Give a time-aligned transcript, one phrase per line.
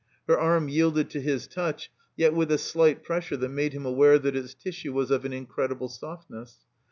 [0.27, 4.17] Her arm yielded to his touch, yet with a slight presstire that made him aware
[4.17, 6.61] that its tissue was of an incredible softness.